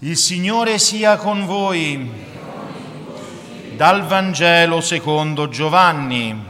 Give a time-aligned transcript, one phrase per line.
[0.00, 2.10] Il Signore sia con voi.
[3.76, 6.44] Dal Vangelo secondo Giovanni.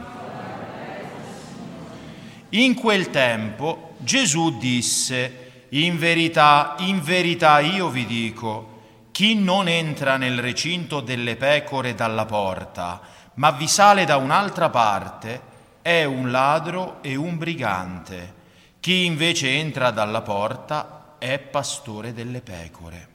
[2.48, 8.80] In quel tempo Gesù disse, in verità, in verità io vi dico,
[9.12, 13.00] chi non entra nel recinto delle pecore dalla porta,
[13.34, 15.40] ma vi sale da un'altra parte,
[15.82, 18.34] è un ladro e un brigante.
[18.80, 23.12] Chi invece entra dalla porta è pastore delle pecore.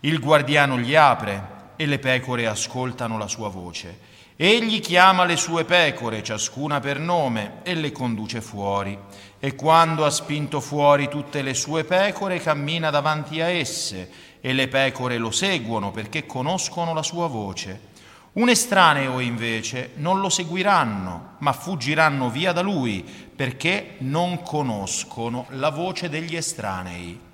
[0.00, 4.14] Il guardiano gli apre e le pecore ascoltano la sua voce.
[4.36, 8.98] Egli chiama le sue pecore, ciascuna per nome, e le conduce fuori.
[9.38, 14.10] E quando ha spinto fuori tutte le sue pecore, cammina davanti a esse,
[14.42, 17.94] e le pecore lo seguono perché conoscono la sua voce.
[18.32, 23.02] Un estraneo invece non lo seguiranno, ma fuggiranno via da lui,
[23.34, 27.25] perché non conoscono la voce degli estranei.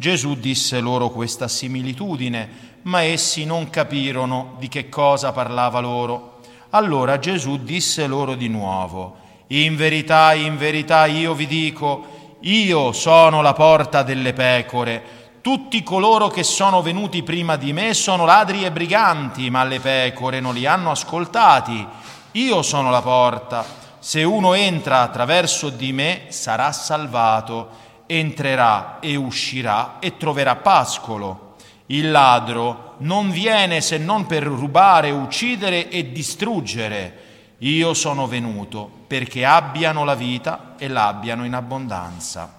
[0.00, 6.38] Gesù disse loro questa similitudine, ma essi non capirono di che cosa parlava loro.
[6.70, 9.16] Allora Gesù disse loro di nuovo,
[9.48, 15.02] in verità, in verità io vi dico, io sono la porta delle pecore.
[15.40, 20.38] Tutti coloro che sono venuti prima di me sono ladri e briganti, ma le pecore
[20.38, 21.84] non li hanno ascoltati.
[22.32, 23.64] Io sono la porta.
[23.98, 31.54] Se uno entra attraverso di me sarà salvato entrerà e uscirà e troverà pascolo.
[31.86, 37.26] Il ladro non viene se non per rubare, uccidere e distruggere.
[37.58, 42.52] Io sono venuto perché abbiano la vita e l'abbiano in abbondanza.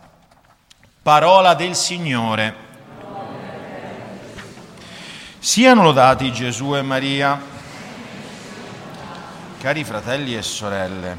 [1.02, 2.68] Parola del Signore.
[5.40, 7.42] Siano lodati Gesù e Maria.
[9.60, 11.18] Cari fratelli e sorelle,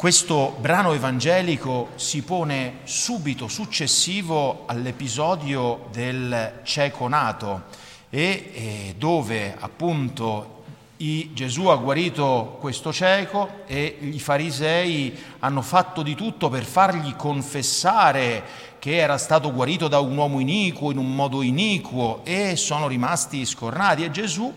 [0.00, 7.64] questo brano evangelico si pone subito successivo all'episodio del cieco nato
[8.08, 10.62] e, e dove appunto
[10.96, 17.14] i, Gesù ha guarito questo cieco e i farisei hanno fatto di tutto per fargli
[17.14, 18.42] confessare
[18.78, 23.44] che era stato guarito da un uomo iniquo in un modo iniquo e sono rimasti
[23.44, 24.04] scornati.
[24.04, 24.50] E Gesù,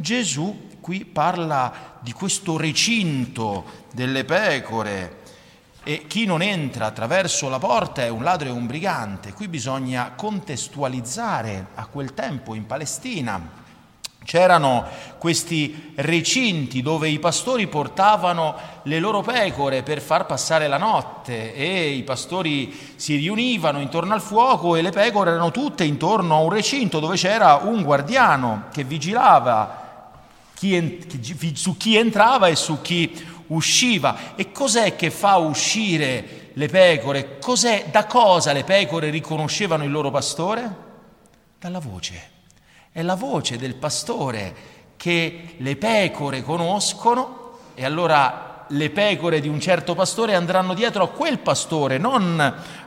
[0.00, 5.18] Gesù qui parla di questo recinto delle pecore
[5.84, 9.34] e chi non entra attraverso la porta è un ladro e un brigante.
[9.34, 13.58] Qui bisogna contestualizzare a quel tempo in Palestina.
[14.24, 14.86] C'erano
[15.18, 21.90] questi recinti dove i pastori portavano le loro pecore per far passare la notte e
[21.90, 26.50] i pastori si riunivano intorno al fuoco e le pecore erano tutte intorno a un
[26.50, 29.79] recinto dove c'era un guardiano che vigilava
[30.60, 34.34] chi, su chi entrava e su chi usciva.
[34.36, 37.38] E cos'è che fa uscire le pecore?
[37.38, 40.88] Cos'è, da cosa le pecore riconoscevano il loro pastore?
[41.58, 42.28] Dalla voce.
[42.92, 44.54] È la voce del pastore
[44.96, 51.08] che le pecore conoscono e allora le pecore di un certo pastore andranno dietro a
[51.08, 52.38] quel pastore, non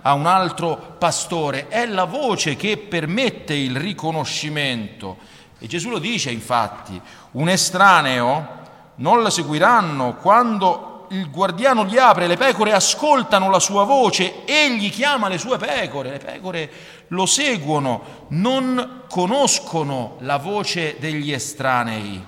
[0.01, 1.67] a un altro pastore.
[1.69, 5.17] È la voce che permette il riconoscimento.
[5.63, 7.01] E Gesù lo dice infatti,
[7.31, 8.47] un estraneo
[8.95, 14.91] non la seguiranno quando il guardiano gli apre, le pecore ascoltano la sua voce, egli
[14.91, 16.69] chiama le sue pecore, le pecore
[17.07, 22.21] lo seguono, non conoscono la voce degli estranei.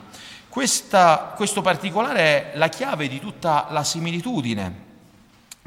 [0.47, 4.84] Questa, questo particolare è la chiave di tutta la similitudine.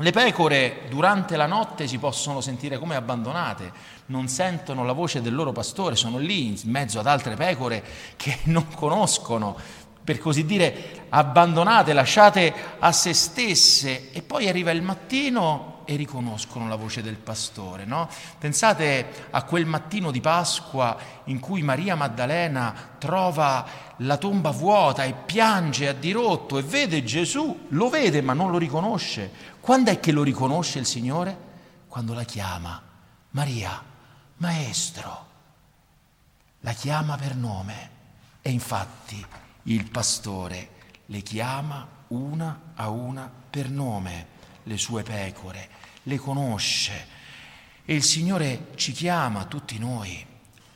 [0.01, 3.73] Le pecore durante la notte si possono sentire come abbandonate,
[4.07, 7.83] non sentono la voce del loro pastore, sono lì in mezzo ad altre pecore
[8.15, 9.57] che non conoscono,
[10.05, 14.13] per così dire, abbandonate, lasciate a se stesse.
[14.13, 17.87] E poi arriva il mattino e riconoscono la voce del pastore.
[17.87, 18.11] No?
[18.39, 23.65] Pensate a quel mattino di Pasqua in cui Maria Maddalena trova
[24.03, 28.59] la tomba vuota e piange a dirotto e vede Gesù, lo vede ma non lo
[28.59, 31.37] riconosce quando è che lo riconosce il Signore?
[31.89, 32.83] Quando la chiama.
[33.33, 33.83] Maria,
[34.39, 35.27] maestro.
[36.61, 37.91] La chiama per nome.
[38.41, 39.23] E infatti
[39.65, 40.71] il pastore
[41.05, 44.27] le chiama una a una per nome,
[44.63, 45.69] le sue pecore,
[46.09, 47.07] le conosce.
[47.85, 50.25] E il Signore ci chiama, tutti noi,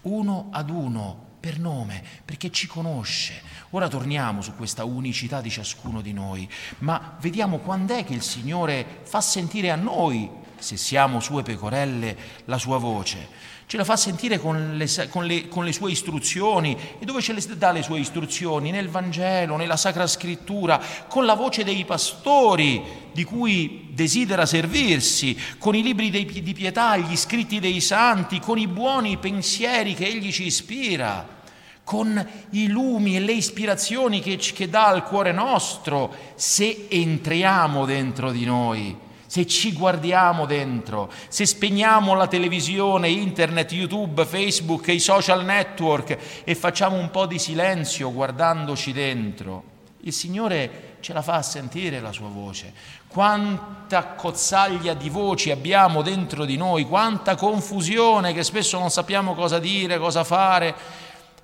[0.02, 3.42] uno ad uno, per nome, perché ci conosce.
[3.70, 6.48] Ora torniamo su questa unicità di ciascuno di noi,
[6.78, 10.30] ma vediamo quando è che il Signore fa sentire a noi
[10.62, 13.50] se siamo sue pecorelle, la sua voce.
[13.66, 16.76] Ce la fa sentire con le, con, le, con le, sue istruzioni.
[16.98, 18.70] E dove ce le dà le sue istruzioni?
[18.70, 22.82] Nel Vangelo, nella Sacra Scrittura, con la voce dei pastori
[23.12, 28.58] di cui desidera servirsi, con i libri dei, di pietà, gli scritti dei santi, con
[28.58, 31.40] i buoni pensieri che egli ci ispira
[31.84, 38.30] con i lumi e le ispirazioni che, che dà al cuore nostro, se entriamo dentro
[38.30, 38.96] di noi,
[39.32, 46.18] se ci guardiamo dentro, se spegniamo la televisione, internet, YouTube, Facebook e i social network
[46.44, 49.62] e facciamo un po' di silenzio guardandoci dentro,
[50.00, 52.74] il Signore ce la fa a sentire la sua voce.
[53.08, 59.58] Quanta cozzaglia di voci abbiamo dentro di noi, quanta confusione che spesso non sappiamo cosa
[59.58, 60.74] dire, cosa fare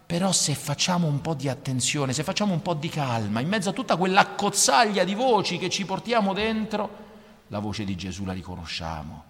[0.04, 3.70] però se facciamo un po' di attenzione, se facciamo un po' di calma, in mezzo
[3.70, 7.07] a tutta quella cozzaglia di voci che ci portiamo dentro,
[7.48, 9.24] la voce di Gesù la riconosciamo.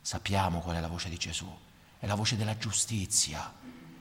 [0.00, 1.50] Sappiamo qual è la voce di Gesù.
[1.98, 3.52] È la voce della giustizia,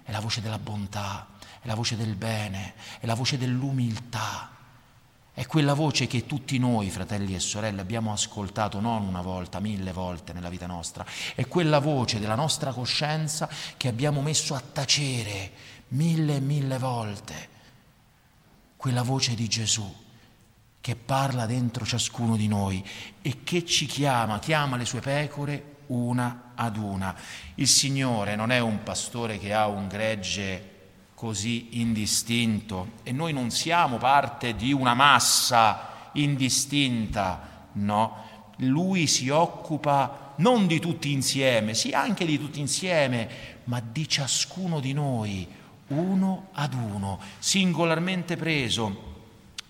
[0.04, 1.28] è la voce della bontà,
[1.62, 4.50] è la voce del bene, è la voce dell'umiltà.
[5.34, 9.94] È quella voce che tutti noi, fratelli e sorelle, abbiamo ascoltato non una volta, mille
[9.94, 11.06] volte nella vita nostra.
[11.36, 13.48] È quella voce della nostra coscienza
[13.78, 15.52] che abbiamo messo a tacere
[15.90, 17.50] mille e mille volte
[18.76, 20.02] quella voce di Gesù
[20.82, 22.84] che parla dentro ciascuno di noi
[23.22, 27.16] e che ci chiama, chiama le sue pecore una ad una.
[27.56, 30.70] Il Signore non è un pastore che ha un gregge
[31.14, 38.30] così indistinto e noi non siamo parte di una massa indistinta, no.
[38.58, 43.30] Lui si occupa non di tutti insieme, sì anche di tutti insieme,
[43.66, 45.48] ma di ciascuno di noi
[45.88, 49.10] uno ad uno, singolarmente preso.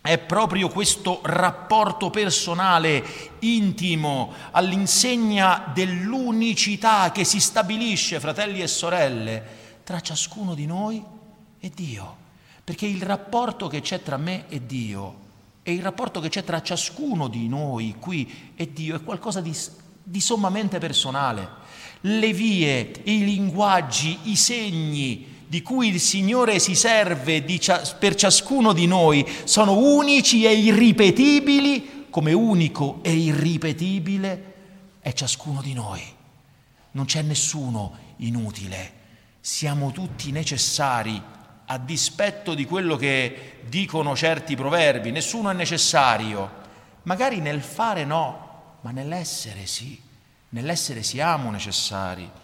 [0.02, 3.06] È proprio questo rapporto personale,
[3.40, 9.44] intimo, all'insegna dell'unicità che si stabilisce, fratelli e sorelle,
[9.84, 11.04] tra ciascuno di noi
[11.60, 12.18] e Dio.
[12.64, 15.20] Perché il rapporto che c'è tra me e Dio
[15.62, 19.56] e il rapporto che c'è tra ciascuno di noi qui e Dio è qualcosa di,
[20.02, 21.48] di sommamente personale.
[22.02, 27.44] Le vie, i linguaggi, i segni, di cui il Signore si serve
[28.00, 34.54] per ciascuno di noi sono unici e irripetibili, come unico e irripetibile
[35.02, 36.02] è ciascuno di noi.
[36.92, 38.94] Non c'è nessuno inutile,
[39.42, 41.22] siamo tutti necessari
[41.66, 46.50] a dispetto di quello che dicono certi proverbi, nessuno è necessario.
[47.04, 50.02] Magari nel fare no, ma nell'essere sì,
[50.48, 52.40] nell'essere siamo necessari.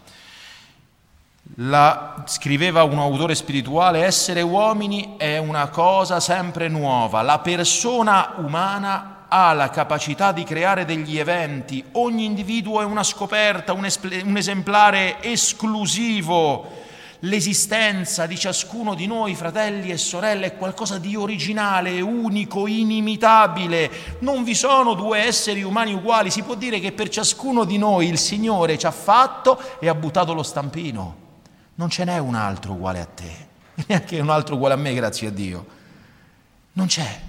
[1.55, 7.21] La, scriveva un autore spirituale, essere uomini è una cosa sempre nuova.
[7.21, 11.83] La persona umana ha la capacità di creare degli eventi.
[11.93, 16.85] Ogni individuo è una scoperta, un, esple, un esemplare esclusivo.
[17.21, 23.89] L'esistenza di ciascuno di noi, fratelli e sorelle, è qualcosa di originale, unico, inimitabile.
[24.19, 26.29] Non vi sono due esseri umani uguali.
[26.29, 29.95] Si può dire che per ciascuno di noi il Signore ci ha fatto e ha
[29.95, 31.25] buttato lo stampino
[31.77, 33.47] non ce n'è un altro uguale a te,
[33.87, 35.75] neanche un altro uguale a me, grazie a Dio.
[36.73, 37.21] Non c'è,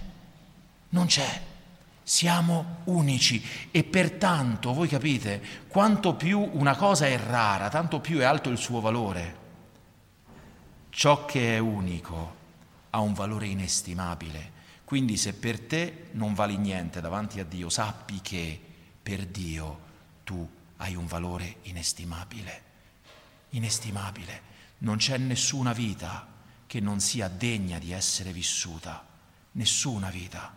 [0.90, 1.46] non c'è.
[2.02, 8.24] Siamo unici e pertanto, voi capite, quanto più una cosa è rara, tanto più è
[8.24, 9.36] alto il suo valore.
[10.88, 12.36] Ciò che è unico
[12.90, 14.56] ha un valore inestimabile.
[14.84, 18.58] Quindi se per te non vali niente davanti a Dio, sappi che
[19.02, 19.80] per Dio
[20.24, 20.48] tu
[20.78, 22.67] hai un valore inestimabile
[23.50, 24.46] inestimabile.
[24.78, 26.26] Non c'è nessuna vita
[26.66, 29.04] che non sia degna di essere vissuta,
[29.52, 30.54] nessuna vita.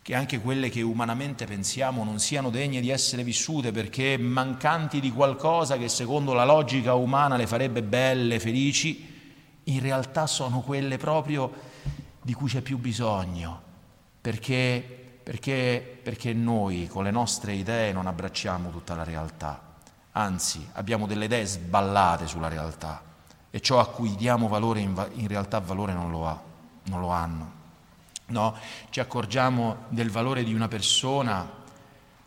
[0.00, 5.12] Che anche quelle che umanamente pensiamo non siano degne di essere vissute perché mancanti di
[5.12, 9.16] qualcosa che secondo la logica umana le farebbe belle, felici,
[9.64, 11.52] in realtà sono quelle proprio
[12.22, 13.62] di cui c'è più bisogno,
[14.22, 19.67] perché, perché, perché noi con le nostre idee non abbracciamo tutta la realtà
[20.18, 23.00] anzi abbiamo delle idee sballate sulla realtà
[23.50, 26.38] e ciò a cui diamo valore in, in realtà valore non lo, ha,
[26.84, 27.56] non lo hanno.
[28.26, 28.56] No?
[28.90, 31.56] Ci accorgiamo del valore di una persona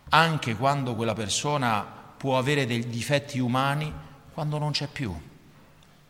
[0.10, 1.86] anche quando quella persona
[2.18, 3.94] può avere dei difetti umani,
[4.34, 5.14] quando non c'è più,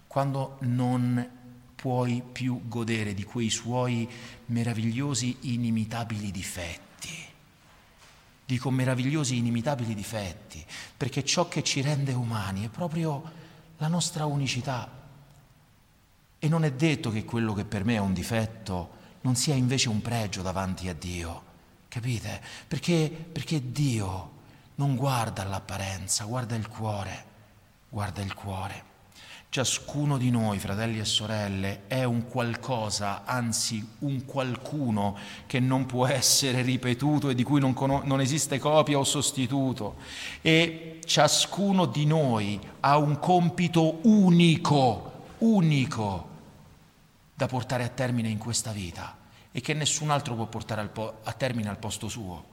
[0.08, 1.30] quando non
[1.76, 4.10] puoi più godere di quei suoi
[4.46, 6.91] meravigliosi, inimitabili difetti
[8.52, 10.62] dico meravigliosi, inimitabili difetti,
[10.98, 13.24] perché ciò che ci rende umani è proprio
[13.78, 14.90] la nostra unicità.
[16.38, 19.88] E non è detto che quello che per me è un difetto non sia invece
[19.88, 21.44] un pregio davanti a Dio,
[21.88, 22.42] capite?
[22.68, 24.40] Perché, perché Dio
[24.76, 27.26] Non guarda l'apparenza, guarda il cuore,
[27.88, 28.91] guarda il cuore.
[29.54, 36.08] Ciascuno di noi, fratelli e sorelle, è un qualcosa, anzi un qualcuno che non può
[36.08, 39.96] essere ripetuto e di cui non, con- non, esiste copia o sostituto.
[40.42, 46.30] E ciascuno di noi ha un compito unico, unico,
[47.34, 49.18] da portare a termine in questa vita
[49.52, 52.51] e che nessun altro può portare po- a termine al posto suo.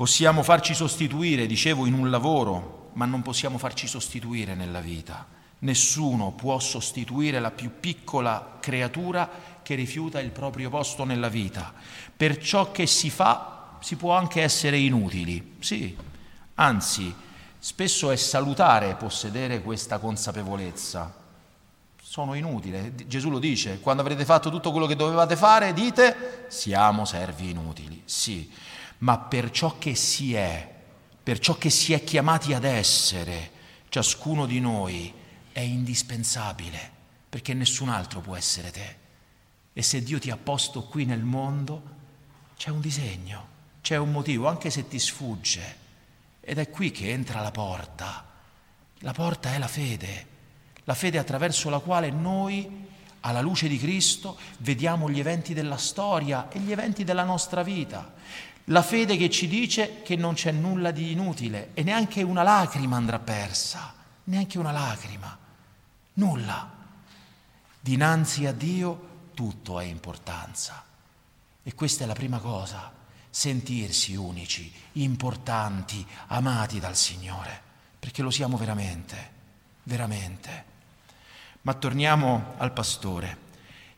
[0.00, 5.26] Possiamo farci sostituire, dicevo, in un lavoro, ma non possiamo farci sostituire nella vita.
[5.58, 9.28] Nessuno può sostituire la più piccola creatura
[9.62, 11.74] che rifiuta il proprio posto nella vita.
[12.16, 15.94] Per ciò che si fa si può anche essere inutili, sì,
[16.54, 17.14] anzi,
[17.58, 21.14] spesso è salutare possedere questa consapevolezza.
[22.00, 27.04] Sono inutile, Gesù lo dice, quando avrete fatto tutto quello che dovevate fare, dite siamo
[27.04, 28.50] servi inutili, sì,
[29.00, 30.68] ma per ciò che si è,
[31.22, 33.50] per ciò che si è chiamati ad essere,
[33.88, 35.12] ciascuno di noi
[35.52, 36.90] è indispensabile,
[37.28, 38.96] perché nessun altro può essere te.
[39.72, 41.98] E se Dio ti ha posto qui nel mondo,
[42.56, 43.48] c'è un disegno,
[43.80, 45.78] c'è un motivo, anche se ti sfugge.
[46.40, 48.26] Ed è qui che entra la porta.
[48.98, 50.26] La porta è la fede,
[50.84, 52.86] la fede attraverso la quale noi,
[53.20, 58.12] alla luce di Cristo, vediamo gli eventi della storia e gli eventi della nostra vita.
[58.70, 62.96] La fede che ci dice che non c'è nulla di inutile e neanche una lacrima
[62.96, 63.92] andrà persa,
[64.24, 65.36] neanche una lacrima,
[66.14, 66.78] nulla.
[67.80, 70.84] Dinanzi a Dio tutto ha importanza.
[71.64, 72.92] E questa è la prima cosa,
[73.28, 77.60] sentirsi unici, importanti, amati dal Signore,
[77.98, 79.30] perché lo siamo veramente,
[79.82, 80.64] veramente.
[81.62, 83.36] Ma torniamo al pastore,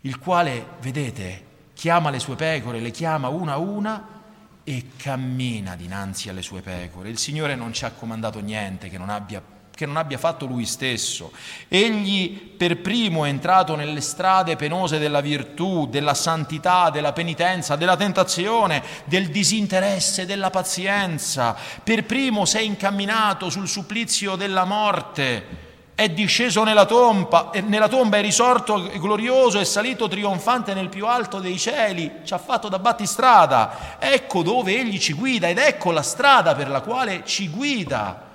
[0.00, 4.21] il quale, vedete, chiama le sue pecore, le chiama una a una
[4.64, 7.09] e cammina dinanzi alle sue pecore.
[7.09, 9.42] Il Signore non ci ha comandato niente che non abbia,
[9.75, 11.33] che non abbia fatto Lui stesso.
[11.69, 17.97] Egli per primo è entrato nelle strade penose della virtù, della santità, della penitenza, della
[17.97, 21.57] tentazione, del disinteresse, della pazienza.
[21.83, 25.71] Per primo si è incamminato sul supplizio della morte
[26.02, 31.38] è disceso nella tomba, nella tomba, è risorto glorioso, è salito trionfante nel più alto
[31.38, 33.97] dei cieli, ci ha fatto da battistrada.
[34.00, 38.30] Ecco dove egli ci guida ed ecco la strada per la quale ci guida.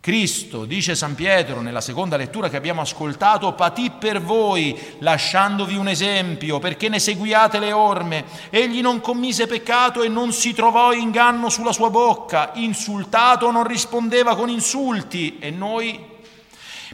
[0.00, 5.88] Cristo, dice San Pietro nella seconda lettura che abbiamo ascoltato, patì per voi, lasciandovi un
[5.88, 8.24] esempio, perché ne seguiate le orme.
[8.48, 14.34] Egli non commise peccato e non si trovò inganno sulla sua bocca, insultato non rispondeva
[14.34, 16.09] con insulti e noi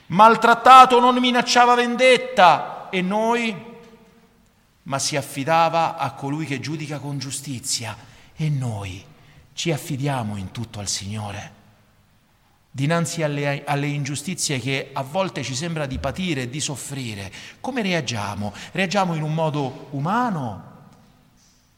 [0.08, 2.88] maltrattato non minacciava vendetta.
[2.90, 3.54] E noi,
[4.82, 7.96] ma si affidava a colui che giudica con giustizia.
[8.34, 9.04] E noi
[9.52, 11.54] ci affidiamo in tutto al Signore.
[12.70, 17.80] Dinanzi alle, alle, ingiustizie che a volte ci sembra di patire e di soffrire, come
[17.80, 18.52] reagiamo?
[18.72, 20.74] Reagiamo in un modo umano,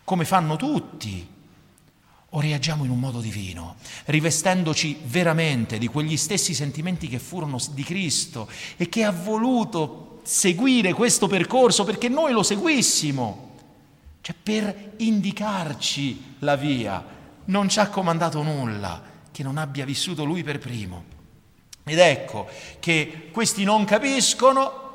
[0.02, 1.36] come fanno tutti,
[2.30, 7.82] o reagiamo in un modo divino, rivestendoci veramente di quegli stessi sentimenti che furono di
[7.82, 13.54] Cristo e che ha voluto seguire questo percorso perché noi lo seguissimo,
[14.20, 17.16] cioè per indicarci la via.
[17.46, 21.04] Non ci ha comandato nulla che non abbia vissuto lui per primo.
[21.84, 22.46] Ed ecco
[22.78, 24.87] che questi non capiscono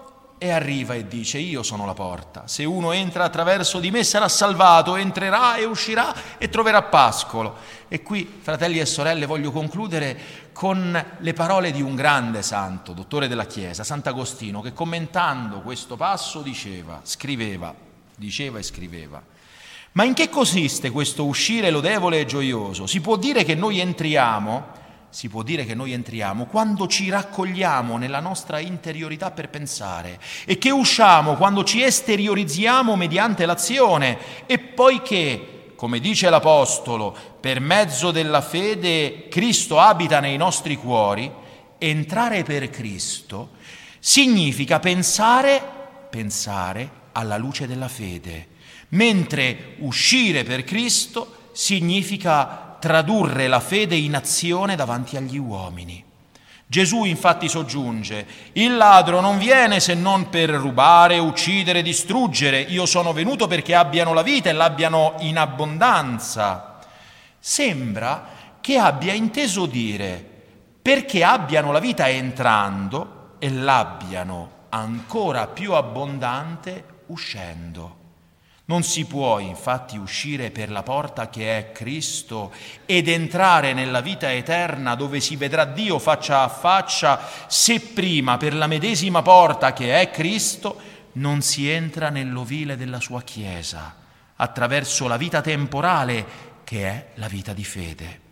[0.43, 4.27] e arriva e dice io sono la porta, se uno entra attraverso di me sarà
[4.27, 7.55] salvato, entrerà e uscirà e troverà pascolo.
[7.87, 13.29] E qui, fratelli e sorelle, voglio concludere con le parole di un grande santo, dottore
[13.29, 17.73] della Chiesa, Sant'Agostino, che commentando questo passo diceva, scriveva,
[18.13, 19.23] diceva e scriveva.
[19.93, 22.85] Ma in che consiste questo uscire lodevole e gioioso?
[22.85, 24.81] Si può dire che noi entriamo
[25.13, 30.57] si può dire che noi entriamo quando ci raccogliamo nella nostra interiorità per pensare e
[30.57, 34.17] che usciamo quando ci esteriorizziamo mediante l'azione
[34.47, 41.31] e poiché, come dice l'Apostolo, per mezzo della fede Cristo abita nei nostri cuori,
[41.77, 43.51] entrare per Cristo
[43.99, 45.61] significa pensare,
[46.09, 48.47] pensare alla luce della fede,
[48.89, 56.03] mentre uscire per Cristo significa tradurre la fede in azione davanti agli uomini.
[56.67, 63.13] Gesù infatti soggiunge, il ladro non viene se non per rubare, uccidere, distruggere, io sono
[63.13, 66.79] venuto perché abbiano la vita e l'abbiano in abbondanza.
[67.39, 68.27] Sembra
[68.59, 70.31] che abbia inteso dire
[70.81, 78.02] perché abbiano la vita entrando e l'abbiano ancora più abbondante uscendo.
[78.73, 82.51] Non si può infatti uscire per la porta che è Cristo
[82.87, 88.55] ed entrare nella vita eterna dove si vedrà Dio faccia a faccia se prima per
[88.55, 90.75] la medesima porta che è Cristo
[91.13, 93.95] non si entra nell'ovile della sua Chiesa
[94.37, 96.25] attraverso la vita temporale
[96.63, 98.22] che è la vita di fede.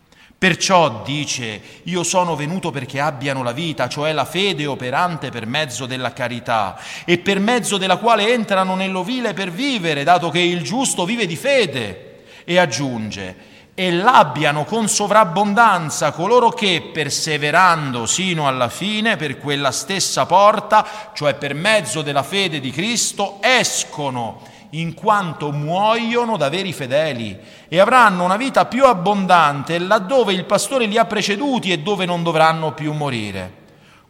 [0.42, 5.86] Perciò dice, io sono venuto perché abbiano la vita, cioè la fede operante per mezzo
[5.86, 11.04] della carità, e per mezzo della quale entrano nell'ovile per vivere, dato che il giusto
[11.04, 12.24] vive di fede.
[12.42, 13.36] E aggiunge,
[13.72, 21.34] e l'abbiano con sovrabbondanza coloro che, perseverando sino alla fine per quella stessa porta, cioè
[21.34, 24.40] per mezzo della fede di Cristo, escono
[24.74, 27.38] in quanto muoiono da veri fedeli
[27.68, 32.22] e avranno una vita più abbondante laddove il pastore li ha preceduti e dove non
[32.22, 33.60] dovranno più morire.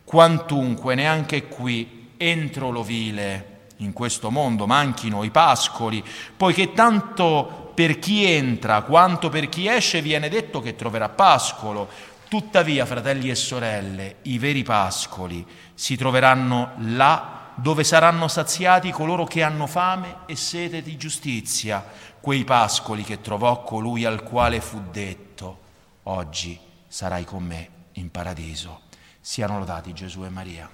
[0.04, 6.04] Quantunque neanche qui entro l'ovile in questo mondo manchino i pascoli,
[6.37, 11.88] poiché tanto per chi entra quanto per chi esce viene detto che troverà pascolo.
[12.28, 19.42] Tuttavia, fratelli e sorelle, i veri pascoli si troveranno là dove saranno saziati coloro che
[19.42, 21.85] hanno fame e sete di giustizia,
[22.21, 25.61] quei pascoli che trovò colui al quale fu detto,
[26.04, 28.82] oggi sarai con me in paradiso.
[29.21, 30.71] Siano lodati Gesù e Maria.